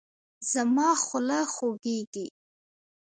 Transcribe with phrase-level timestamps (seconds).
[0.51, 2.25] زما خوله خوږیږي